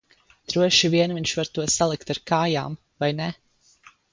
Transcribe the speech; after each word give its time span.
Droši 0.53 0.89
vien 0.93 1.13
viņš 1.17 1.33
var 1.41 1.51
to 1.57 1.67
salikt 1.75 2.15
ar 2.17 2.23
kājām, 2.33 2.81
vai 3.05 3.13
ne? 3.23 3.29